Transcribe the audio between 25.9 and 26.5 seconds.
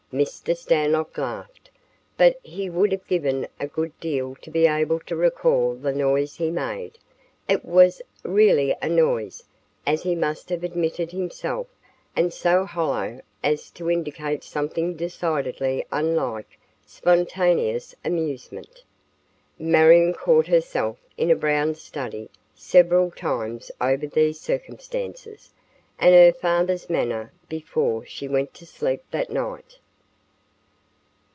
and her